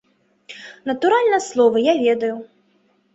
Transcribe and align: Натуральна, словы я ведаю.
Натуральна, 0.89 1.37
словы 1.49 1.83
я 1.91 1.95
ведаю. 2.05 2.31